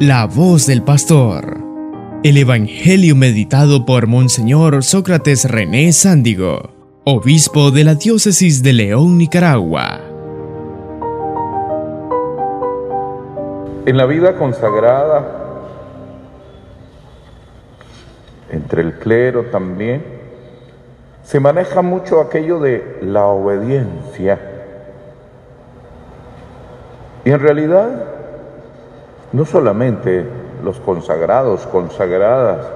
La 0.00 0.26
voz 0.26 0.66
del 0.66 0.82
pastor. 0.82 1.56
El 2.24 2.36
Evangelio 2.36 3.14
meditado 3.14 3.86
por 3.86 4.08
Monseñor 4.08 4.82
Sócrates 4.82 5.48
René 5.48 5.92
Sándigo, 5.92 6.70
obispo 7.04 7.70
de 7.70 7.84
la 7.84 7.94
diócesis 7.94 8.64
de 8.64 8.72
León, 8.72 9.16
Nicaragua. 9.18 10.00
En 13.86 13.96
la 13.96 14.04
vida 14.06 14.34
consagrada, 14.36 15.28
entre 18.50 18.82
el 18.82 18.98
clero 18.98 19.44
también, 19.52 20.02
se 21.22 21.38
maneja 21.38 21.82
mucho 21.82 22.20
aquello 22.20 22.58
de 22.58 22.98
la 23.00 23.26
obediencia. 23.26 24.40
Y 27.24 27.30
en 27.30 27.38
realidad, 27.38 28.13
no 29.34 29.44
solamente 29.44 30.24
los 30.62 30.78
consagrados, 30.78 31.66
consagradas, 31.66 32.68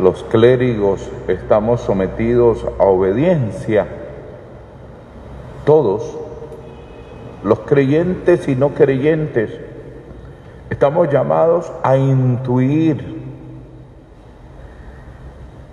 los 0.00 0.22
clérigos 0.22 1.10
estamos 1.26 1.80
sometidos 1.80 2.64
a 2.78 2.84
obediencia, 2.84 3.88
todos, 5.64 6.16
los 7.42 7.58
creyentes 7.60 8.46
y 8.46 8.54
no 8.54 8.68
creyentes, 8.68 9.50
estamos 10.70 11.12
llamados 11.12 11.72
a 11.82 11.96
intuir. 11.96 13.16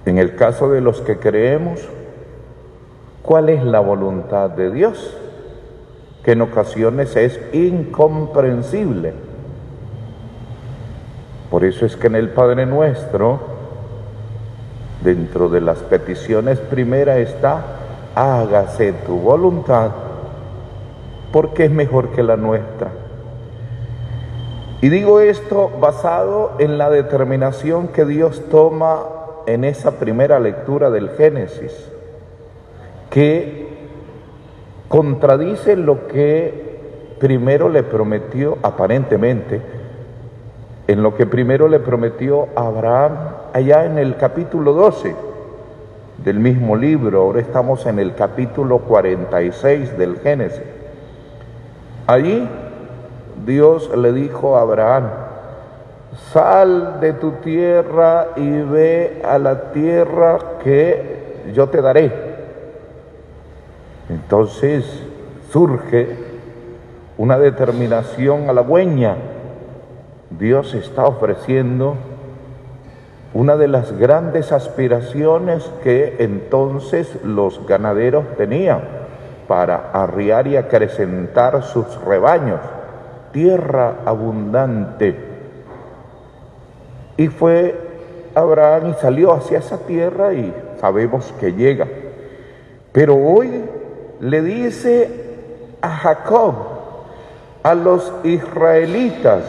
En 0.08 0.18
el 0.18 0.36
caso 0.36 0.68
de 0.72 0.82
los 0.82 1.00
que 1.02 1.20
creemos, 1.20 1.80
¿cuál 3.22 3.50
es 3.50 3.64
la 3.64 3.82
voluntad 3.82 4.50
de 4.50 4.72
Dios? 4.72 5.16
Que 6.24 6.32
en 6.32 6.42
ocasiones 6.42 7.16
es 7.16 7.40
incomprensible 7.54 9.14
por 11.64 11.70
eso 11.70 11.86
es 11.86 11.96
que 11.96 12.08
en 12.08 12.16
el 12.16 12.28
Padre 12.28 12.66
Nuestro, 12.66 13.40
dentro 15.02 15.48
de 15.48 15.62
las 15.62 15.78
peticiones 15.78 16.60
primera 16.60 17.20
está, 17.20 17.64
hágase 18.16 18.92
tu 18.92 19.18
voluntad, 19.18 19.92
porque 21.32 21.64
es 21.64 21.72
mejor 21.72 22.10
que 22.10 22.22
la 22.22 22.36
nuestra. 22.36 22.90
Y 24.82 24.90
digo 24.90 25.22
esto 25.22 25.72
basado 25.80 26.52
en 26.60 26.78
la 26.78 26.90
determinación 26.90 27.88
que 27.88 28.04
Dios 28.04 28.44
toma 28.52 29.00
en 29.46 29.64
esa 29.64 29.92
primera 30.00 30.42
lectura 30.42 30.90
del 30.90 31.12
Génesis, 31.12 31.90
que 33.10 33.70
contradice 34.90 35.78
lo 35.78 36.10
que 36.10 37.16
primero 37.22 37.70
le 37.70 37.84
prometió 37.84 38.58
aparentemente 38.64 39.73
en 40.88 41.02
lo 41.02 41.16
que 41.16 41.26
primero 41.26 41.68
le 41.68 41.80
prometió 41.80 42.48
a 42.56 42.68
Abraham 42.68 43.14
allá 43.54 43.86
en 43.86 43.98
el 43.98 44.18
capítulo 44.18 44.74
12 44.74 45.16
del 46.24 46.40
mismo 46.40 46.76
libro, 46.76 47.22
ahora 47.22 47.42
estamos 47.42 47.86
en 47.86 48.00
el 48.00 48.16
capítulo 48.16 48.80
46 48.80 49.98
del 49.98 50.20
Génesis. 50.20 50.62
Allí 52.08 52.48
Dios 53.46 53.96
le 53.96 54.12
dijo 54.12 54.58
a 54.58 54.62
Abraham, 54.62 55.10
sal 56.32 57.00
de 57.00 57.14
tu 57.14 57.32
tierra 57.44 58.28
y 58.36 58.50
ve 58.62 59.22
a 59.28 59.38
la 59.38 59.72
tierra 59.72 60.38
que 60.64 61.52
yo 61.54 61.68
te 61.70 61.82
daré. 61.82 62.12
Entonces 64.10 64.86
surge 65.52 66.08
una 67.18 67.38
determinación 67.38 68.50
halagüeña 68.50 69.16
Dios 70.40 70.74
está 70.74 71.06
ofreciendo 71.06 71.96
una 73.34 73.56
de 73.58 73.68
las 73.68 73.98
grandes 73.98 74.52
aspiraciones 74.52 75.70
que 75.84 76.18
entonces 76.20 77.24
los 77.24 77.66
ganaderos 77.68 78.26
tenían 78.38 78.82
para 79.48 79.92
arriar 79.92 80.48
y 80.48 80.56
acrecentar 80.56 81.64
sus 81.64 82.00
rebaños, 82.04 82.60
tierra 83.32 83.98
abundante. 84.06 85.16
Y 87.18 87.28
fue 87.28 87.76
Abraham 88.36 88.92
y 88.92 88.94
salió 89.02 89.34
hacia 89.34 89.60
esa 89.60 89.80
tierra 89.80 90.34
y 90.34 90.54
sabemos 90.80 91.34
que 91.40 91.54
llega. 91.54 91.88
Pero 92.92 93.16
hoy 93.16 93.66
le 94.20 94.42
dice 94.42 95.10
a 95.82 95.90
Jacob, 95.90 96.54
a 97.64 97.74
los 97.74 98.12
israelitas, 98.24 99.44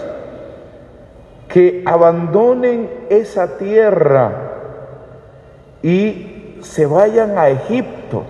que 1.55 1.85
abandonen 1.87 2.91
esa 3.11 3.59
tierra 3.59 4.33
y 5.85 6.57
se 6.63 6.85
vayan 6.85 7.39
a 7.39 7.49
Egipto, 7.49 8.25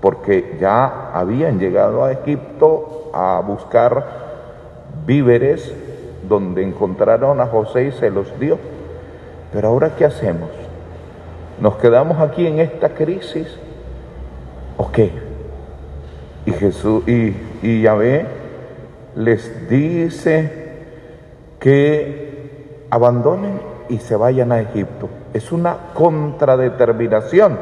porque 0.00 0.56
ya 0.60 1.10
habían 1.12 1.58
llegado 1.58 2.04
a 2.04 2.12
Egipto 2.12 3.10
a 3.12 3.42
buscar 3.44 4.06
víveres 5.04 5.74
donde 6.28 6.62
encontraron 6.62 7.40
a 7.40 7.46
José 7.48 7.86
y 7.86 7.90
se 7.90 8.08
los 8.08 8.38
dio. 8.38 8.56
Pero 9.52 9.66
ahora 9.66 9.96
¿qué 9.98 10.04
hacemos? 10.04 10.50
¿Nos 11.60 11.74
quedamos 11.78 12.20
aquí 12.20 12.46
en 12.46 12.60
esta 12.60 12.90
crisis? 12.90 13.48
¿O 14.76 14.92
qué? 14.92 15.10
Y 16.46 16.52
Jesús 16.52 17.02
y, 17.08 17.34
y 17.64 17.82
Yahvé 17.82 18.26
les 19.16 19.68
dice 19.68 20.61
que 21.62 22.88
abandonen 22.90 23.60
y 23.88 23.98
se 23.98 24.16
vayan 24.16 24.50
a 24.50 24.60
Egipto. 24.60 25.08
Es 25.32 25.52
una 25.52 25.76
contradeterminación. 25.94 27.56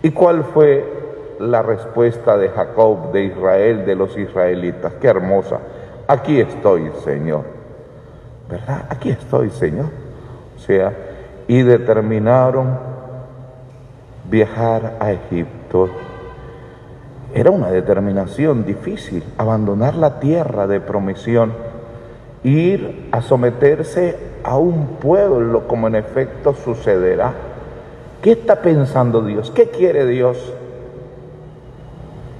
¿Y 0.00 0.12
cuál 0.12 0.44
fue 0.44 0.84
la 1.40 1.60
respuesta 1.62 2.38
de 2.38 2.50
Jacob, 2.50 3.10
de 3.10 3.24
Israel, 3.24 3.84
de 3.84 3.96
los 3.96 4.16
israelitas? 4.16 4.92
Qué 5.00 5.08
hermosa. 5.08 5.58
Aquí 6.06 6.40
estoy, 6.40 6.92
Señor. 7.04 7.42
¿Verdad? 8.48 8.84
Aquí 8.88 9.10
estoy, 9.10 9.50
Señor. 9.50 9.86
O 10.56 10.60
sea, 10.60 10.92
y 11.48 11.62
determinaron 11.62 12.78
viajar 14.30 14.98
a 15.00 15.10
Egipto. 15.10 15.90
Era 17.34 17.50
una 17.50 17.72
determinación 17.72 18.64
difícil, 18.64 19.24
abandonar 19.36 19.96
la 19.96 20.20
tierra 20.20 20.68
de 20.68 20.80
promisión 20.80 21.71
ir 22.44 23.08
a 23.12 23.22
someterse 23.22 24.16
a 24.42 24.56
un 24.58 24.96
pueblo 25.00 25.66
como 25.68 25.86
en 25.86 25.94
efecto 25.94 26.54
sucederá. 26.54 27.32
¿Qué 28.20 28.32
está 28.32 28.62
pensando 28.62 29.22
Dios? 29.22 29.50
¿Qué 29.50 29.68
quiere 29.68 30.06
Dios? 30.06 30.52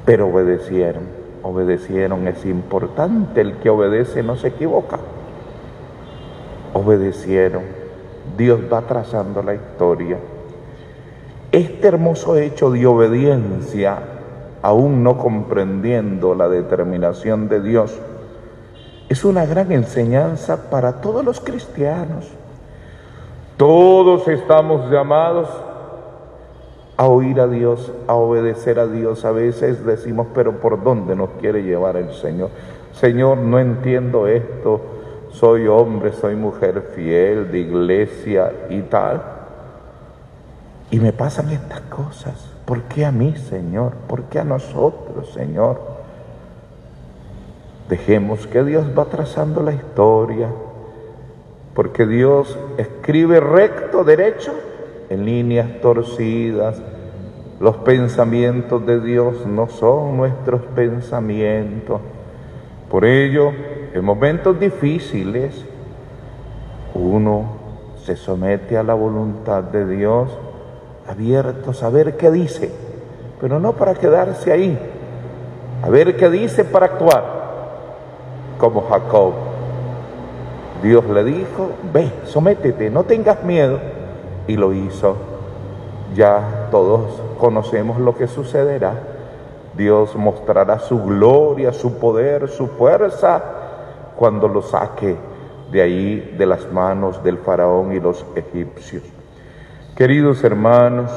Pero 0.05 0.29
obedecieron, 0.29 1.05
obedecieron. 1.43 2.27
Es 2.29 2.45
importante, 2.45 3.41
el 3.41 3.55
que 3.59 3.71
obedece 3.71 4.23
no 4.23 4.37
se 4.37 4.49
equivoca. 4.49 4.99
Obedecieron. 6.75 7.63
Dios 8.37 8.61
va 8.73 8.83
trazando 8.83 9.43
la 9.43 9.55
historia. 9.55 10.19
Este 11.51 11.89
hermoso 11.89 12.37
hecho 12.37 12.71
de 12.71 12.87
obediencia, 12.87 13.99
aún 14.63 15.03
no 15.03 15.19
comprendiendo 15.19 16.35
la 16.35 16.49
determinación 16.49 17.49
de 17.49 17.61
Dios, 17.61 18.01
es 19.13 19.27
una 19.27 19.45
gran 19.45 19.71
enseñanza 19.73 20.71
para 20.71 21.03
todos 21.03 21.23
los 21.23 21.39
cristianos. 21.39 22.31
Todos 23.59 24.27
estamos 24.27 24.91
llamados 24.91 25.51
a 26.97 27.07
oír 27.09 27.39
a 27.39 27.47
Dios, 27.47 27.93
a 28.07 28.15
obedecer 28.15 28.79
a 28.79 28.87
Dios. 28.87 29.27
A 29.27 29.33
veces 29.33 29.85
decimos, 29.85 30.29
pero 30.35 30.61
¿por 30.61 30.83
dónde 30.83 31.15
nos 31.15 31.29
quiere 31.41 31.63
llevar 31.63 31.99
el 31.99 32.11
Señor? 32.15 32.49
Señor, 32.95 33.37
no 33.37 33.59
entiendo 33.59 34.27
esto. 34.27 34.81
Soy 35.31 35.67
hombre, 35.67 36.15
soy 36.15 36.35
mujer 36.35 36.93
fiel 36.95 37.53
de 37.53 37.59
iglesia 37.59 38.51
y 38.71 38.81
tal. 38.81 39.23
Y 40.91 40.99
me 41.01 41.13
pasan 41.13 41.51
estas 41.51 41.83
cosas. 41.83 42.49
¿Por 42.65 42.81
qué 42.85 43.05
a 43.05 43.13
mí, 43.13 43.37
Señor? 43.37 43.93
¿Por 44.09 44.23
qué 44.23 44.39
a 44.39 44.45
nosotros, 44.45 45.35
Señor? 45.35 46.02
Dejemos 47.93 48.47
que 48.47 48.65
Dios 48.65 48.87
va 48.99 49.05
trazando 49.05 49.63
la 49.63 49.75
historia, 49.75 50.49
porque 51.75 52.07
Dios 52.07 52.59
escribe 52.79 53.39
recto, 53.39 54.03
derecho, 54.03 54.55
en 55.11 55.27
líneas 55.27 55.69
torcidas. 55.83 56.81
Los 57.61 57.77
pensamientos 57.77 58.87
de 58.87 58.99
Dios 58.99 59.47
no 59.47 59.69
son 59.69 60.17
nuestros 60.17 60.63
pensamientos. 60.75 62.01
Por 62.91 63.05
ello, 63.05 63.53
en 63.93 64.03
momentos 64.03 64.59
difíciles, 64.59 65.63
uno 66.95 67.45
se 68.07 68.17
somete 68.17 68.79
a 68.79 68.83
la 68.83 68.95
voluntad 68.95 69.65
de 69.65 69.87
Dios, 69.87 70.31
abierto 71.07 71.73
a 71.73 71.75
saber 71.75 72.17
qué 72.17 72.31
dice, 72.31 72.71
pero 73.39 73.61
no 73.61 73.75
para 73.75 73.93
quedarse 73.93 74.51
ahí, 74.51 74.79
a 75.83 75.91
ver 75.91 76.17
qué 76.17 76.31
dice 76.31 76.65
para 76.65 76.87
actuar 76.87 77.42
como 78.63 78.83
Jacob. 78.83 79.33
Dios 80.85 81.05
le 81.07 81.25
dijo, 81.25 81.71
ve, 81.93 82.13
sométete, 82.27 82.91
no 82.91 83.03
tengas 83.03 83.43
miedo. 83.43 83.81
Y 84.47 84.57
lo 84.57 84.73
hizo. 84.73 85.17
Ya 86.15 86.69
todos 86.71 87.21
conocemos 87.41 87.99
lo 87.99 88.15
que 88.15 88.29
sucederá. 88.29 88.95
Dios 89.77 90.15
mostrará 90.15 90.79
su 90.79 91.03
gloria, 91.03 91.73
su 91.73 91.99
poder, 91.99 92.49
su 92.49 92.69
fuerza 92.69 93.43
cuando 94.17 94.47
lo 94.47 94.63
saque 94.63 95.17
de 95.73 95.83
ahí 95.83 96.37
de 96.39 96.47
las 96.47 96.71
manos 96.71 97.25
del 97.25 97.39
faraón 97.39 97.93
y 97.93 97.99
los 97.99 98.25
egipcios. 98.37 99.03
Queridos 99.97 100.45
hermanos, 100.45 101.11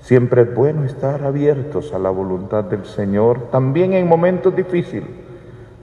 siempre 0.00 0.42
es 0.42 0.54
bueno 0.54 0.84
estar 0.84 1.22
abiertos 1.22 1.92
a 1.92 1.98
la 1.98 2.08
voluntad 2.08 2.64
del 2.64 2.86
Señor, 2.86 3.50
también 3.50 3.92
en 3.92 4.08
momentos 4.08 4.56
difíciles, 4.56 5.21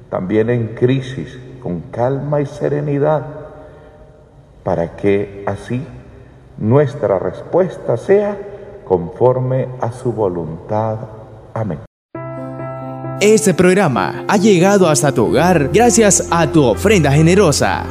también 0.10 0.50
en 0.50 0.76
crisis, 0.76 1.38
con 1.62 1.82
calma 1.92 2.42
y 2.42 2.46
serenidad, 2.46 3.24
para 4.64 4.96
que 4.96 5.44
así 5.46 5.86
nuestra 6.58 7.20
respuesta 7.20 7.98
sea 7.98 8.38
conforme 8.86 9.68
a 9.82 9.92
su 9.92 10.12
voluntad. 10.12 10.98
Amén. 11.54 11.80
Este 13.22 13.54
programa 13.54 14.24
ha 14.28 14.38
llegado 14.38 14.88
hasta 14.88 15.12
tu 15.12 15.28
hogar 15.28 15.70
gracias 15.74 16.28
a 16.32 16.48
tu 16.48 16.64
ofrenda 16.64 17.12
generosa. 17.12 17.84